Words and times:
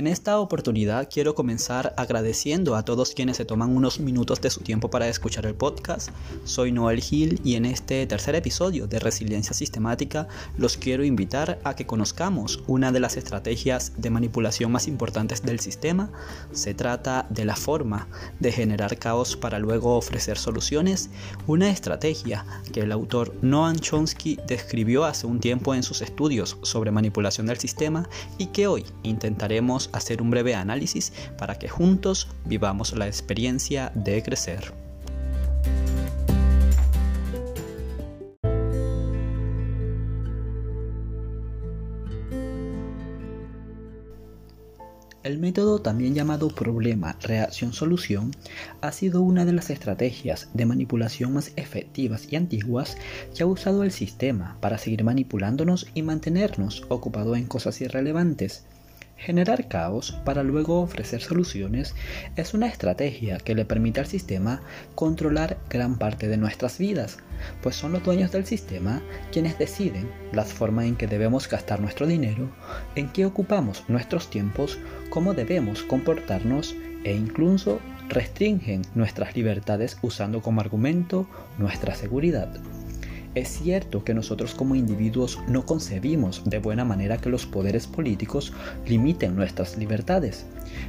En 0.00 0.06
esta 0.06 0.40
oportunidad 0.40 1.10
quiero 1.12 1.34
comenzar 1.34 1.92
agradeciendo 1.98 2.74
a 2.74 2.86
todos 2.86 3.12
quienes 3.12 3.36
se 3.36 3.44
toman 3.44 3.76
unos 3.76 4.00
minutos 4.00 4.40
de 4.40 4.48
su 4.48 4.62
tiempo 4.62 4.88
para 4.88 5.06
escuchar 5.10 5.44
el 5.44 5.54
podcast. 5.54 6.08
Soy 6.44 6.72
Noel 6.72 7.02
Gil 7.02 7.38
y 7.44 7.56
en 7.56 7.66
este 7.66 8.06
tercer 8.06 8.34
episodio 8.34 8.86
de 8.86 8.98
Resiliencia 8.98 9.52
Sistemática 9.52 10.26
los 10.56 10.78
quiero 10.78 11.04
invitar 11.04 11.58
a 11.64 11.76
que 11.76 11.84
conozcamos 11.84 12.62
una 12.66 12.92
de 12.92 13.00
las 13.00 13.18
estrategias 13.18 13.92
de 13.98 14.08
manipulación 14.08 14.72
más 14.72 14.88
importantes 14.88 15.42
del 15.42 15.60
sistema. 15.60 16.10
Se 16.50 16.72
trata 16.72 17.26
de 17.28 17.44
la 17.44 17.56
forma 17.56 18.08
de 18.38 18.52
generar 18.52 18.98
caos 18.98 19.36
para 19.36 19.58
luego 19.58 19.98
ofrecer 19.98 20.38
soluciones, 20.38 21.10
una 21.46 21.68
estrategia 21.68 22.46
que 22.72 22.80
el 22.80 22.92
autor 22.92 23.34
Noam 23.42 23.76
Chomsky 23.76 24.38
describió 24.46 25.04
hace 25.04 25.26
un 25.26 25.40
tiempo 25.40 25.74
en 25.74 25.82
sus 25.82 26.00
estudios 26.00 26.56
sobre 26.62 26.90
manipulación 26.90 27.48
del 27.48 27.58
sistema 27.58 28.08
y 28.38 28.46
que 28.46 28.66
hoy 28.66 28.86
intentaremos 29.02 29.89
hacer 29.92 30.22
un 30.22 30.30
breve 30.30 30.54
análisis 30.54 31.12
para 31.38 31.58
que 31.58 31.68
juntos 31.68 32.28
vivamos 32.44 32.96
la 32.96 33.06
experiencia 33.06 33.92
de 33.94 34.22
crecer. 34.22 34.72
El 45.22 45.38
método 45.38 45.80
también 45.80 46.14
llamado 46.14 46.48
problema, 46.48 47.14
reacción, 47.20 47.74
solución 47.74 48.30
ha 48.80 48.90
sido 48.90 49.20
una 49.20 49.44
de 49.44 49.52
las 49.52 49.68
estrategias 49.68 50.48
de 50.54 50.64
manipulación 50.64 51.34
más 51.34 51.52
efectivas 51.56 52.26
y 52.32 52.36
antiguas 52.36 52.96
que 53.36 53.42
ha 53.42 53.46
usado 53.46 53.84
el 53.84 53.92
sistema 53.92 54.56
para 54.60 54.78
seguir 54.78 55.04
manipulándonos 55.04 55.86
y 55.94 56.00
mantenernos 56.00 56.84
ocupados 56.88 57.36
en 57.36 57.44
cosas 57.44 57.82
irrelevantes. 57.82 58.64
Generar 59.20 59.68
caos 59.68 60.18
para 60.24 60.42
luego 60.42 60.80
ofrecer 60.80 61.20
soluciones 61.20 61.94
es 62.36 62.54
una 62.54 62.68
estrategia 62.68 63.36
que 63.36 63.54
le 63.54 63.66
permite 63.66 64.00
al 64.00 64.06
sistema 64.06 64.62
controlar 64.94 65.58
gran 65.68 65.98
parte 65.98 66.26
de 66.26 66.38
nuestras 66.38 66.78
vidas, 66.78 67.18
pues 67.62 67.76
son 67.76 67.92
los 67.92 68.02
dueños 68.02 68.32
del 68.32 68.46
sistema 68.46 69.02
quienes 69.30 69.58
deciden 69.58 70.10
las 70.32 70.54
formas 70.54 70.86
en 70.86 70.96
que 70.96 71.06
debemos 71.06 71.50
gastar 71.50 71.80
nuestro 71.80 72.06
dinero, 72.06 72.48
en 72.94 73.10
qué 73.10 73.26
ocupamos 73.26 73.84
nuestros 73.88 74.30
tiempos, 74.30 74.78
cómo 75.10 75.34
debemos 75.34 75.82
comportarnos 75.82 76.74
e 77.04 77.14
incluso 77.14 77.78
restringen 78.08 78.82
nuestras 78.94 79.36
libertades 79.36 79.98
usando 80.00 80.40
como 80.40 80.62
argumento 80.62 81.28
nuestra 81.58 81.94
seguridad. 81.94 82.48
Es 83.36 83.48
cierto 83.48 84.02
que 84.02 84.12
nosotros 84.12 84.54
como 84.54 84.74
individuos 84.74 85.38
no 85.46 85.64
concebimos 85.64 86.42
de 86.44 86.58
buena 86.58 86.84
manera 86.84 87.18
que 87.18 87.30
los 87.30 87.46
poderes 87.46 87.86
políticos 87.86 88.52
limiten 88.88 89.36
nuestras 89.36 89.76
libertades, 89.76 90.46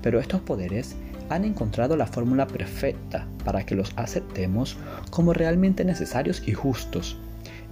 pero 0.00 0.18
estos 0.18 0.40
poderes 0.40 0.96
han 1.28 1.44
encontrado 1.44 1.94
la 1.94 2.06
fórmula 2.06 2.46
perfecta 2.46 3.26
para 3.44 3.66
que 3.66 3.74
los 3.74 3.92
aceptemos 3.96 4.78
como 5.10 5.34
realmente 5.34 5.84
necesarios 5.84 6.42
y 6.46 6.54
justos. 6.54 7.18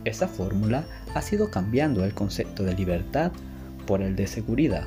Esa 0.05 0.29
fórmula 0.29 0.85
ha 1.15 1.23
sido 1.23 1.51
cambiando 1.51 2.05
el 2.05 2.13
concepto 2.13 2.63
de 2.63 2.75
libertad 2.75 3.33
por 3.87 4.03
el 4.03 4.15
de 4.15 4.27
seguridad. 4.27 4.87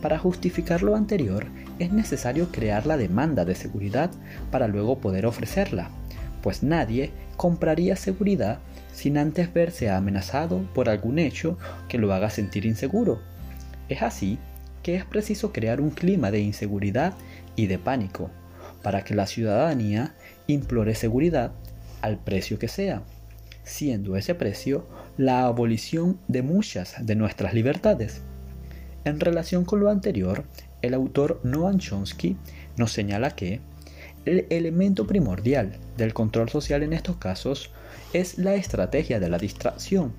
Para 0.00 0.18
justificar 0.18 0.84
lo 0.84 0.94
anterior, 0.94 1.46
es 1.80 1.92
necesario 1.92 2.52
crear 2.52 2.86
la 2.86 2.96
demanda 2.96 3.44
de 3.44 3.56
seguridad 3.56 4.10
para 4.52 4.68
luego 4.68 4.98
poder 5.00 5.26
ofrecerla, 5.26 5.90
pues 6.46 6.62
nadie 6.62 7.10
compraría 7.36 7.96
seguridad 7.96 8.60
sin 8.92 9.18
antes 9.18 9.52
verse 9.52 9.90
amenazado 9.90 10.62
por 10.74 10.88
algún 10.88 11.18
hecho 11.18 11.58
que 11.88 11.98
lo 11.98 12.14
haga 12.14 12.30
sentir 12.30 12.66
inseguro. 12.66 13.20
Es 13.88 14.02
así 14.02 14.38
que 14.84 14.94
es 14.94 15.04
preciso 15.04 15.52
crear 15.52 15.80
un 15.80 15.90
clima 15.90 16.30
de 16.30 16.38
inseguridad 16.38 17.14
y 17.56 17.66
de 17.66 17.80
pánico 17.80 18.30
para 18.84 19.02
que 19.02 19.16
la 19.16 19.26
ciudadanía 19.26 20.14
implore 20.46 20.94
seguridad 20.94 21.50
al 22.00 22.16
precio 22.16 22.60
que 22.60 22.68
sea, 22.68 23.02
siendo 23.64 24.14
ese 24.14 24.36
precio 24.36 24.86
la 25.16 25.46
abolición 25.46 26.20
de 26.28 26.42
muchas 26.42 27.04
de 27.04 27.16
nuestras 27.16 27.54
libertades. 27.54 28.22
En 29.04 29.18
relación 29.18 29.64
con 29.64 29.80
lo 29.80 29.90
anterior, 29.90 30.44
el 30.80 30.94
autor 30.94 31.40
Noam 31.42 31.78
Chomsky 31.78 32.36
nos 32.76 32.92
señala 32.92 33.34
que 33.34 33.60
el 34.26 34.46
elemento 34.50 35.06
primordial 35.06 35.78
del 35.96 36.12
control 36.12 36.48
social 36.48 36.82
en 36.82 36.92
estos 36.92 37.16
casos 37.16 37.70
es 38.12 38.38
la 38.38 38.54
estrategia 38.56 39.20
de 39.20 39.30
la 39.30 39.38
distracción, 39.38 40.12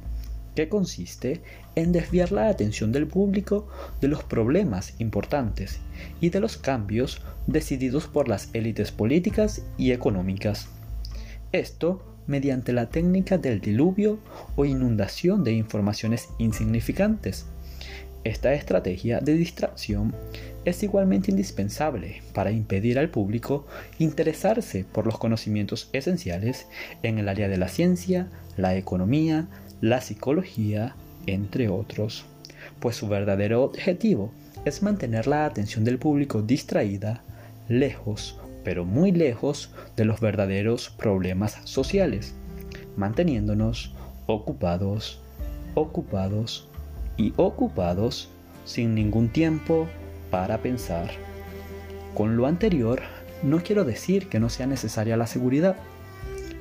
que 0.56 0.70
consiste 0.70 1.42
en 1.76 1.92
desviar 1.92 2.32
la 2.32 2.48
atención 2.48 2.92
del 2.92 3.06
público 3.06 3.68
de 4.02 4.08
los 4.08 4.24
problemas 4.24 4.96
importantes 5.00 5.80
y 6.20 6.30
de 6.30 6.40
los 6.40 6.58
cambios 6.58 7.22
decididos 7.46 8.08
por 8.08 8.28
las 8.28 8.50
élites 8.54 8.92
políticas 8.92 9.62
y 9.78 9.92
económicas. 9.92 10.70
Esto 11.52 12.04
mediante 12.26 12.74
la 12.74 12.90
técnica 12.90 13.38
del 13.38 13.62
diluvio 13.62 14.20
o 14.56 14.66
inundación 14.66 15.44
de 15.44 15.54
informaciones 15.54 16.30
insignificantes. 16.40 17.46
Esta 18.24 18.54
estrategia 18.54 19.20
de 19.20 19.34
distracción 19.34 20.14
es 20.68 20.84
igualmente 20.84 21.32
indispensable 21.32 22.22
para 22.34 22.52
impedir 22.52 23.00
al 23.00 23.10
público 23.10 23.66
interesarse 24.00 24.84
por 24.84 25.06
los 25.06 25.18
conocimientos 25.18 25.90
esenciales 25.94 26.68
en 27.04 27.20
el 27.20 27.30
área 27.30 27.48
de 27.48 27.56
la 27.56 27.70
ciencia, 27.70 28.28
la 28.58 28.76
economía, 28.76 29.48
la 29.80 30.02
psicología, 30.02 30.94
entre 31.26 31.70
otros, 31.70 32.26
pues 32.82 32.98
su 32.98 33.08
verdadero 33.08 33.64
objetivo 33.64 34.34
es 34.66 34.84
mantener 34.84 35.26
la 35.26 35.46
atención 35.46 35.86
del 35.86 36.00
público 36.00 36.42
distraída, 36.42 37.24
lejos, 37.70 38.38
pero 38.66 38.84
muy 38.84 39.14
lejos 39.14 39.72
de 39.96 40.04
los 40.04 40.20
verdaderos 40.20 40.90
problemas 40.90 41.60
sociales, 41.64 42.36
manteniéndonos 42.98 43.96
ocupados, 44.26 45.22
ocupados 45.76 46.68
y 47.16 47.32
ocupados 47.38 48.28
sin 48.66 48.96
ningún 48.96 49.30
tiempo 49.30 49.88
para 50.30 50.60
pensar. 50.60 51.10
Con 52.14 52.36
lo 52.38 52.48
anterior, 52.48 53.02
no 53.44 53.62
quiero 53.62 53.86
decir 53.86 54.28
que 54.28 54.40
no 54.40 54.50
sea 54.50 54.68
necesaria 54.68 55.18
la 55.18 55.28
seguridad, 55.28 55.76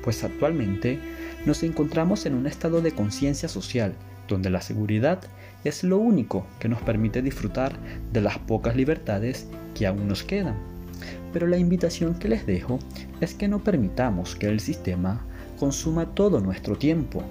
pues 0.03 0.23
actualmente 0.25 1.01
nos 1.47 1.63
encontramos 1.63 2.27
en 2.27 2.35
un 2.35 2.47
estado 2.47 2.81
de 2.81 2.93
conciencia 2.93 3.49
social 3.49 3.95
donde 4.29 4.51
la 4.51 4.61
seguridad 4.61 5.21
es 5.65 5.85
lo 5.85 5.99
único 5.99 6.47
que 6.59 6.69
nos 6.69 6.81
permite 6.83 7.23
disfrutar 7.23 7.77
de 8.13 8.21
las 8.21 8.39
pocas 8.39 8.77
libertades 8.77 9.49
que 9.75 9.87
aún 9.87 10.09
nos 10.09 10.23
quedan. 10.23 10.57
Pero 11.33 11.47
la 11.47 11.59
invitación 11.59 12.15
que 12.15 12.29
les 12.29 12.47
dejo 12.47 12.79
es 13.21 13.35
que 13.35 13.49
no 13.49 13.63
permitamos 13.63 14.37
que 14.37 14.47
el 14.47 14.61
sistema 14.61 15.25
consuma 15.59 16.15
todo 16.15 16.41
nuestro 16.41 16.77
tiempo 16.77 17.23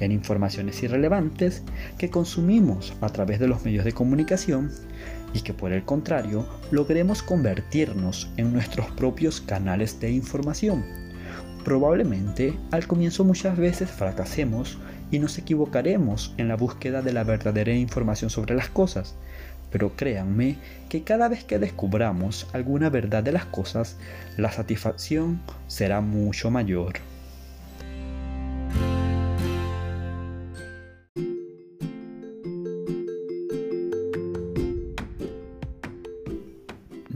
en 0.00 0.12
informaciones 0.12 0.82
irrelevantes 0.82 1.62
que 1.98 2.10
consumimos 2.10 2.94
a 3.00 3.08
través 3.08 3.38
de 3.40 3.48
los 3.48 3.64
medios 3.64 3.84
de 3.84 3.92
comunicación 3.92 4.70
y 5.34 5.40
que 5.40 5.54
por 5.54 5.72
el 5.72 5.84
contrario 5.84 6.46
logremos 6.70 7.22
convertirnos 7.22 8.30
en 8.36 8.52
nuestros 8.52 8.86
propios 8.92 9.40
canales 9.40 10.00
de 10.00 10.10
información. 10.10 10.84
Probablemente 11.64 12.54
al 12.70 12.86
comienzo 12.86 13.24
muchas 13.24 13.56
veces 13.56 13.90
fracasemos 13.90 14.78
y 15.10 15.18
nos 15.18 15.38
equivocaremos 15.38 16.34
en 16.38 16.48
la 16.48 16.56
búsqueda 16.56 17.02
de 17.02 17.12
la 17.12 17.24
verdadera 17.24 17.72
información 17.72 18.30
sobre 18.30 18.54
las 18.54 18.68
cosas, 18.68 19.16
pero 19.70 19.94
créanme 19.96 20.56
que 20.88 21.02
cada 21.02 21.28
vez 21.28 21.44
que 21.44 21.58
descubramos 21.58 22.46
alguna 22.52 22.88
verdad 22.90 23.22
de 23.22 23.32
las 23.32 23.44
cosas, 23.46 23.96
la 24.36 24.50
satisfacción 24.50 25.40
será 25.66 26.00
mucho 26.00 26.50
mayor. 26.50 26.94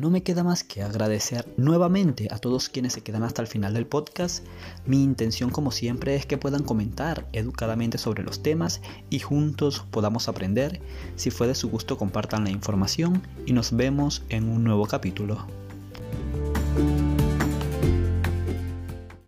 No 0.02 0.10
me 0.10 0.24
queda 0.24 0.42
más 0.42 0.64
que 0.64 0.82
agradecer 0.82 1.46
nuevamente 1.56 2.26
a 2.32 2.38
todos 2.38 2.68
quienes 2.68 2.92
se 2.92 3.02
quedan 3.02 3.22
hasta 3.22 3.40
el 3.40 3.46
final 3.46 3.72
del 3.72 3.86
podcast. 3.86 4.44
Mi 4.84 5.00
intención 5.00 5.50
como 5.50 5.70
siempre 5.70 6.16
es 6.16 6.26
que 6.26 6.38
puedan 6.38 6.64
comentar 6.64 7.28
educadamente 7.32 7.98
sobre 7.98 8.24
los 8.24 8.42
temas 8.42 8.80
y 9.10 9.20
juntos 9.20 9.86
podamos 9.92 10.26
aprender. 10.26 10.82
Si 11.14 11.30
fue 11.30 11.46
de 11.46 11.54
su 11.54 11.70
gusto 11.70 11.98
compartan 11.98 12.42
la 12.42 12.50
información 12.50 13.22
y 13.46 13.52
nos 13.52 13.76
vemos 13.76 14.24
en 14.28 14.48
un 14.48 14.64
nuevo 14.64 14.86
capítulo. 14.86 15.46